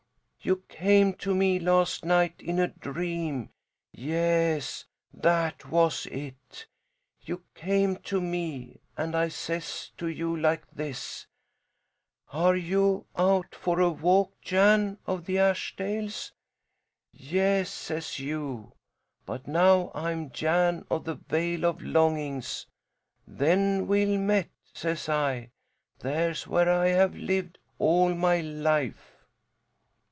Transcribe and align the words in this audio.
"You 0.43 0.63
came 0.69 1.13
to 1.17 1.35
me 1.35 1.59
last 1.59 2.03
night 2.03 2.33
in 2.41 2.57
a 2.57 2.67
dream 2.67 3.51
yes, 3.91 4.85
that 5.13 5.69
was 5.69 6.07
it. 6.07 6.65
You 7.21 7.43
came 7.53 7.97
to 7.97 8.19
me 8.19 8.79
and 8.97 9.15
I 9.15 9.27
says 9.27 9.91
to 9.99 10.07
you 10.07 10.35
like 10.35 10.67
this: 10.71 11.27
'Are 12.33 12.55
you 12.55 13.05
out 13.15 13.53
for 13.53 13.79
a 13.81 13.91
walk, 13.91 14.31
Jan 14.41 14.97
of 15.05 15.25
the 15.27 15.37
Ashdales?' 15.37 16.31
'Yes,' 17.13 17.69
says 17.71 18.17
you, 18.17 18.73
'but 19.27 19.45
now 19.47 19.91
I'm 19.93 20.31
Jan 20.31 20.87
of 20.89 21.03
the 21.03 21.13
Vale 21.29 21.65
of 21.67 21.83
Longings.' 21.83 22.65
'Then, 23.27 23.85
well 23.85 24.17
met,' 24.17 24.49
says 24.73 25.07
I. 25.07 25.51
'There's 25.99 26.47
where 26.47 26.71
I 26.73 26.87
have 26.87 27.13
lived 27.15 27.59
all 27.77 28.15
my 28.15 28.39
life.'" 28.41 29.09